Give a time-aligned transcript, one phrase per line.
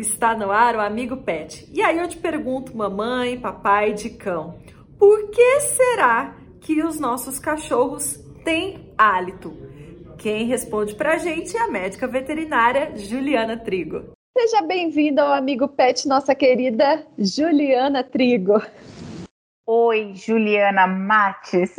[0.00, 1.68] Está no ar o Amigo Pet.
[1.72, 4.58] E aí eu te pergunto, mamãe, papai de cão,
[4.98, 9.56] por que será que os nossos cachorros têm hálito?
[10.18, 14.12] Quem responde pra gente é a médica veterinária Juliana Trigo.
[14.36, 18.60] Seja bem-vinda ao Amigo Pet, nossa querida Juliana Trigo.
[19.72, 21.76] Oi, Juliana Mates.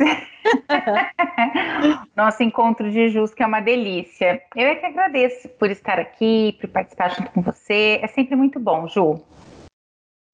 [2.16, 4.42] Nosso encontro de Jus, que é uma delícia.
[4.56, 8.00] Eu é que agradeço por estar aqui, por participar junto com você.
[8.02, 9.22] É sempre muito bom, Ju.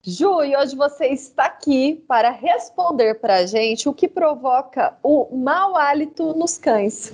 [0.01, 5.27] Ju, e hoje você está aqui para responder para a gente o que provoca o
[5.35, 7.11] mau hálito nos cães.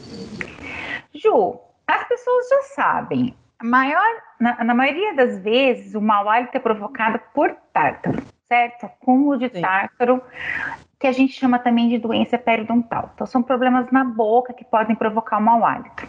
[1.12, 3.36] Ju, as pessoas já sabem.
[3.64, 8.86] Maior, na, na maioria das vezes, o mau hálito é provocado por tártaro certo?
[8.86, 9.62] Acúmulo de Sim.
[9.62, 10.22] tártaro,
[11.00, 13.12] que a gente chama também de doença periodontal.
[13.14, 16.08] Então, são problemas na boca que podem provocar o mau hálito.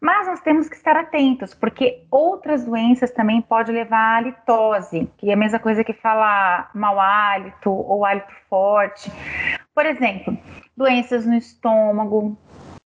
[0.00, 5.30] Mas nós temos que estar atentos, porque outras doenças também podem levar à halitose, que
[5.30, 9.10] é a mesma coisa que falar mau hálito ou hálito forte.
[9.74, 10.36] Por exemplo,
[10.76, 12.36] doenças no estômago,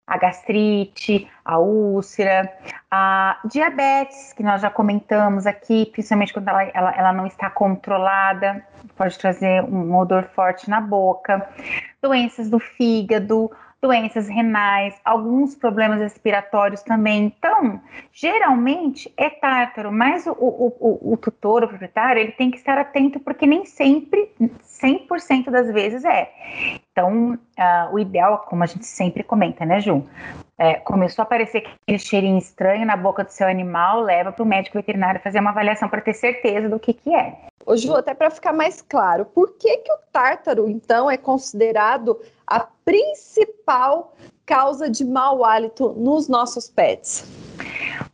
[0.09, 2.51] a gastrite, a úlcera,
[2.89, 8.65] a diabetes, que nós já comentamos aqui, principalmente quando ela, ela, ela não está controlada,
[8.97, 11.47] pode trazer um odor forte na boca,
[12.01, 17.25] doenças do fígado, doenças renais, alguns problemas respiratórios também.
[17.25, 17.79] Então,
[18.11, 22.77] geralmente é tártaro, mas o, o, o, o tutor, o proprietário, ele tem que estar
[22.77, 24.31] atento porque nem sempre,
[24.81, 26.31] 100% das vezes é.
[26.91, 30.05] Então, uh, o ideal, como a gente sempre comenta, né, Ju?
[30.57, 34.45] É, começou a aparecer aquele cheirinho estranho na boca do seu animal, leva para o
[34.45, 37.37] médico veterinário fazer uma avaliação para ter certeza do que, que é.
[37.65, 42.19] Ô Ju, até para ficar mais claro, por que, que o tártaro, então, é considerado
[42.45, 44.13] a principal
[44.45, 47.25] causa de mau hálito nos nossos pets?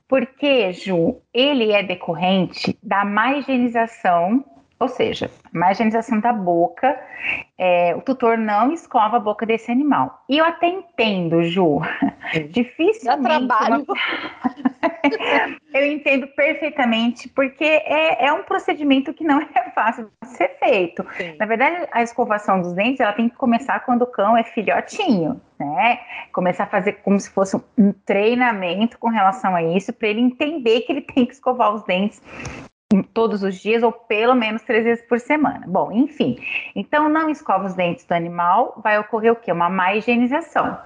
[0.07, 4.45] Porque, Ju, ele é decorrente da má higienização
[4.79, 6.99] ou seja, má higienização da boca,
[7.57, 10.23] é, o tutor não escova a boca desse animal.
[10.27, 11.81] E eu até entendo, Ju,
[12.51, 13.05] dificilmente...
[13.05, 13.85] Dá trabalho.
[15.73, 21.05] eu entendo perfeitamente, porque é, é, um procedimento que não é fácil de ser feito.
[21.15, 21.35] Sim.
[21.39, 25.39] Na verdade, a escovação dos dentes, ela tem que começar quando o cão é filhotinho,
[25.57, 25.99] né?
[26.33, 30.81] Começar a fazer como se fosse um treinamento com relação a isso, para ele entender
[30.81, 32.21] que ele tem que escovar os dentes
[33.03, 35.63] todos os dias ou pelo menos três vezes por semana.
[35.67, 36.37] Bom, enfim.
[36.75, 39.51] Então, não escova os dentes do animal, vai ocorrer o quê?
[39.51, 40.77] Uma má higienização.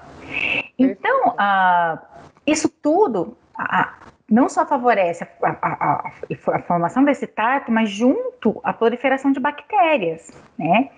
[0.78, 2.00] Então, uh,
[2.46, 3.38] isso tudo,
[4.30, 6.12] não só favorece a, a, a,
[6.54, 10.90] a, formação desse tarto, mas junto a proliferação de bactérias, né?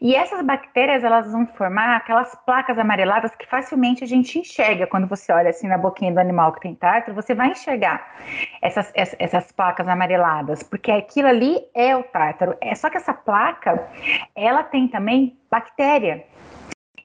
[0.00, 5.06] E essas bactérias elas vão formar aquelas placas amareladas que facilmente a gente enxerga quando
[5.06, 8.06] você olha assim na boquinha do animal que tem tártaro, você vai enxergar
[8.62, 12.56] essas, essas, essas placas amareladas, porque aquilo ali é o tártaro.
[12.60, 13.88] É só que essa placa,
[14.34, 16.24] ela tem também bactéria.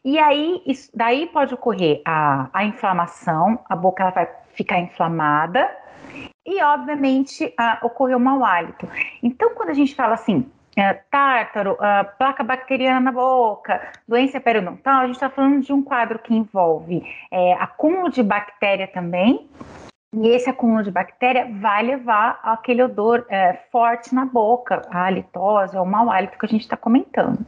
[0.03, 5.69] E aí, isso, daí pode ocorrer a, a inflamação, a boca ela vai ficar inflamada
[6.45, 8.87] e, obviamente, uh, ocorreu mau hálito.
[9.21, 15.01] Então, quando a gente fala assim, uh, tártaro, uh, placa bacteriana na boca, doença periodontal,
[15.01, 19.47] a gente está falando de um quadro que envolve é, acúmulo de bactéria também,
[20.13, 25.77] e esse acúmulo de bactéria vai levar aquele odor é, forte na boca, a halitose,
[25.77, 27.45] o mau hálito que a gente está comentando.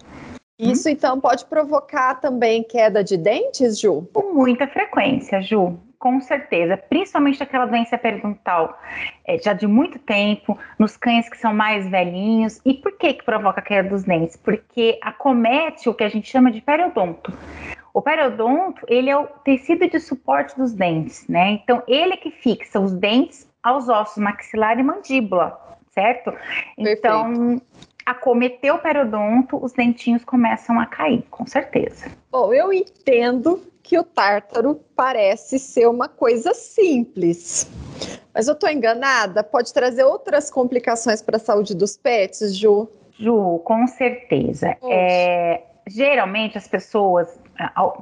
[0.59, 4.07] Isso então pode provocar também queda de dentes, Ju?
[4.13, 8.77] Com muita frequência, Ju com certeza, principalmente aquela doença periodontal
[9.25, 12.59] é, já de muito tempo, nos cães que são mais velhinhos.
[12.65, 14.35] E por que que provoca a queda dos dentes?
[14.35, 17.31] Porque acomete o que a gente chama de periodonto.
[17.93, 21.51] O periodonto, ele é o tecido de suporte dos dentes, né?
[21.51, 25.57] Então, ele é que fixa os dentes aos ossos maxilar e mandíbula,
[25.93, 26.33] certo?
[26.77, 27.63] Então, Perfeito
[28.05, 32.11] acometeu o periodonto, os dentinhos começam a cair, com certeza.
[32.31, 37.69] Bom, eu entendo que o tártaro parece ser uma coisa simples.
[38.33, 39.43] Mas eu estou enganada?
[39.43, 42.89] Pode trazer outras complicações para a saúde dos pets, Ju?
[43.19, 44.75] Ju, com certeza.
[44.83, 47.39] É, geralmente as pessoas,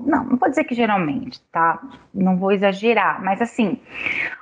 [0.06, 1.81] não, não vou dizer que geralmente, tá?
[2.13, 3.80] Não vou exagerar, mas assim,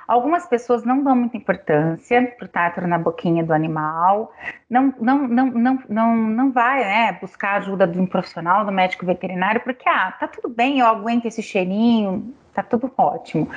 [0.06, 4.32] algumas pessoas não dão muita importância pro tártaro na boquinha do animal,
[4.68, 9.06] não, não, não, não, não, não vai, né, buscar ajuda de um profissional, do médico
[9.06, 13.48] veterinário, porque, ah, tá tudo bem, eu aguento esse cheirinho, tá tudo ótimo.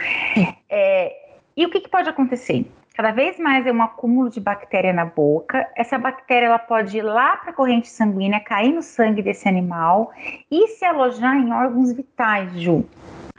[0.69, 1.13] É,
[1.55, 2.65] e o que, que pode acontecer?
[2.93, 5.67] Cada vez mais é um acúmulo de bactéria na boca.
[5.75, 10.11] Essa bactéria ela pode ir lá para a corrente sanguínea, cair no sangue desse animal
[10.51, 12.85] e se alojar em órgãos vitais, Ju.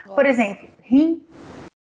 [0.04, 0.14] Nossa.
[0.16, 1.22] Por exemplo, rim,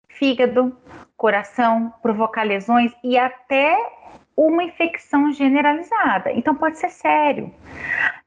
[0.07, 0.77] fígado,
[1.17, 3.75] coração, provocar lesões e até
[4.36, 6.32] uma infecção generalizada.
[6.32, 7.54] Então pode ser sério.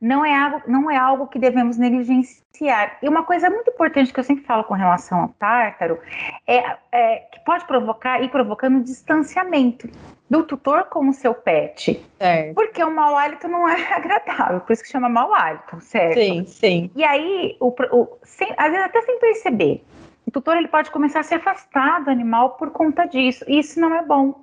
[0.01, 2.99] Não é algo, não é algo que devemos negligenciar.
[3.03, 5.99] E uma coisa muito importante que eu sempre falo com relação ao tártaro
[6.47, 9.89] é, é que pode provocar e provocando distanciamento
[10.31, 12.03] do tutor com o seu pet.
[12.19, 12.55] Certo.
[12.55, 16.15] Porque o mau hálito não é agradável, por isso que chama mau hálito, certo?
[16.15, 16.91] Sim, sim.
[16.95, 19.85] E aí, o, o, sem, às vezes até sem perceber,
[20.27, 23.45] o tutor ele pode começar a se afastar do animal por conta disso.
[23.49, 24.35] E isso não é bom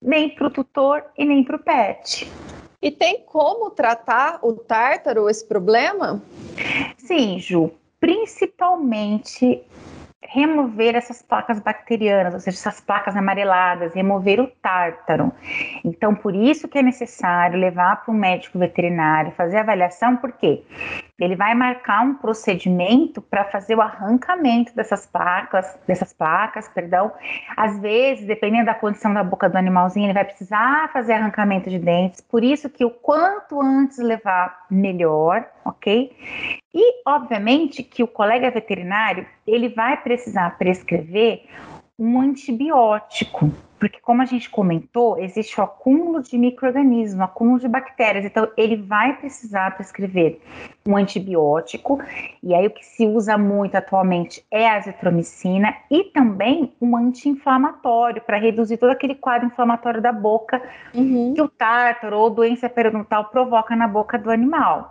[0.00, 2.30] nem para o tutor e nem para o pet.
[2.82, 6.22] E tem como tratar o tártaro, esse problema?
[6.96, 7.70] Sim, Ju.
[8.00, 9.62] Principalmente
[10.22, 15.32] remover essas placas bacterianas, ou seja, essas placas amareladas, remover o tártaro.
[15.84, 20.62] Então, por isso que é necessário levar para um médico veterinário, fazer avaliação, porque
[21.18, 27.12] ele vai marcar um procedimento para fazer o arrancamento dessas placas, dessas placas, perdão.
[27.56, 31.78] Às vezes, dependendo da condição da boca do animalzinho, ele vai precisar fazer arrancamento de
[31.78, 32.20] dentes.
[32.20, 36.10] Por isso que o quanto antes levar, melhor, ok?
[36.74, 41.44] E, obviamente, que o colega veterinário ele vai precisar prescrever
[42.00, 48.24] um antibiótico, porque como a gente comentou, existe o acúmulo de micro-organismos, acúmulo de bactérias,
[48.24, 50.40] então ele vai precisar prescrever
[50.86, 52.00] um antibiótico,
[52.42, 58.22] e aí o que se usa muito atualmente é a azitromicina e também um anti-inflamatório
[58.22, 60.62] para reduzir todo aquele quadro inflamatório da boca
[60.94, 61.34] uhum.
[61.34, 64.90] que o tártaro ou doença periodontal provoca na boca do animal.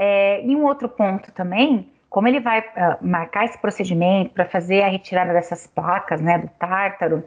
[0.00, 4.82] É, e um outro ponto também, como ele vai uh, marcar esse procedimento para fazer
[4.82, 7.24] a retirada dessas placas, né, do tártaro,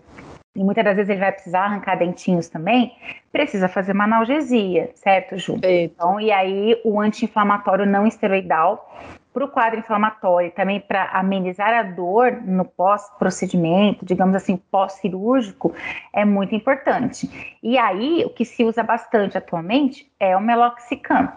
[0.56, 2.94] e muitas das vezes ele vai precisar arrancar dentinhos também,
[3.30, 5.54] precisa fazer uma analgesia, certo, Ju?
[5.60, 5.94] Perfeito.
[5.96, 8.90] Então, e aí o anti-inflamatório não esteroidal
[9.34, 15.74] para o quadro inflamatório, também para amenizar a dor no pós-procedimento, digamos assim, pós-cirúrgico,
[16.14, 17.58] é muito importante.
[17.62, 21.30] E aí, o que se usa bastante atualmente é o meloxicam.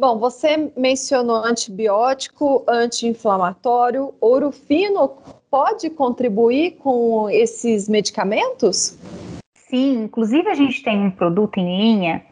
[0.00, 4.14] Bom, você mencionou antibiótico, anti-inflamatório.
[4.18, 5.18] Ouro fino
[5.50, 8.98] pode contribuir com esses medicamentos?
[9.54, 12.24] Sim, inclusive a gente tem um produto em linha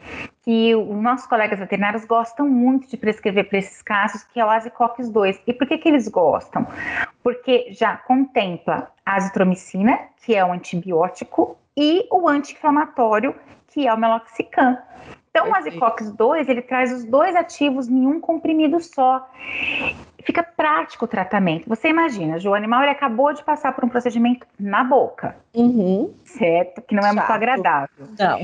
[0.42, 4.48] que os nossos colegas veterinários gostam muito de prescrever para esses casos, que é o
[4.48, 5.42] Azicox 2.
[5.46, 6.66] E por que, que eles gostam?
[7.22, 13.34] Porque já contempla a azitromicina, que é o antibiótico, e o anti-inflamatório,
[13.66, 14.78] que é o meloxicam.
[15.38, 19.28] Então, o Azicox 2, ele traz os dois ativos em um comprimido só.
[20.24, 21.68] Fica prático o tratamento.
[21.68, 26.12] Você imagina, o animal ele acabou de passar por um procedimento na boca, uhum.
[26.24, 26.82] certo?
[26.82, 27.16] Que não é Chato.
[27.16, 28.06] muito agradável.
[28.18, 28.38] Não.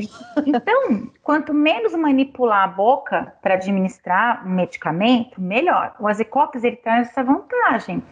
[0.47, 5.95] Então, quanto menos manipular a boca para administrar um medicamento, melhor.
[5.99, 8.03] O Azicox ele traz essa vantagem.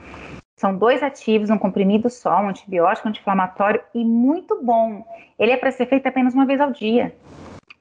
[0.56, 5.04] São dois ativos, um comprimido só, um antibiótico, um anti-inflamatório e muito bom.
[5.38, 7.14] Ele é para ser feito apenas uma vez ao dia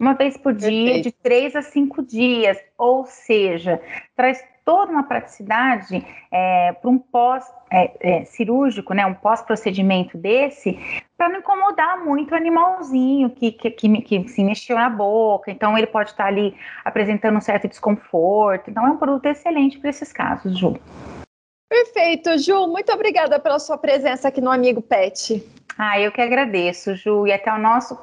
[0.02, 1.04] uma vez por dia, Perfeito.
[1.04, 3.80] de três a cinco dias, ou seja,
[4.16, 10.80] traz toda uma praticidade é, para um pós-cirúrgico, é, é, né, um pós-procedimento desse,
[11.16, 15.78] para não incomodar muito o animalzinho que, que, que, que, se mexeu na boca, então
[15.78, 18.72] ele pode estar ali apresentando um certo desconforto.
[18.72, 20.80] Então é um produto excelente para esses casos, Ju.
[21.70, 22.68] Perfeito, Ju.
[22.68, 25.42] Muito obrigada pela sua presença aqui no Amigo Pet.
[25.78, 27.28] Ah, eu que agradeço, Ju.
[27.28, 27.98] E até o nosso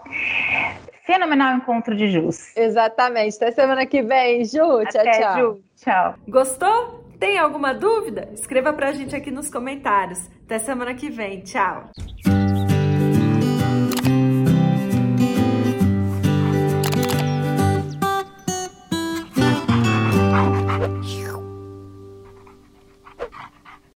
[1.09, 2.55] fenomenal encontro de Jus.
[2.55, 3.37] Exatamente.
[3.37, 4.59] Até semana que vem, Ju.
[4.59, 5.38] Tchau, Até, tchau.
[5.38, 5.62] Ju.
[5.77, 6.15] Tchau.
[6.29, 7.05] Gostou?
[7.19, 8.29] Tem alguma dúvida?
[8.35, 10.21] Escreva pra gente aqui nos comentários.
[10.45, 11.41] Até semana que vem.
[11.41, 11.88] Tchau.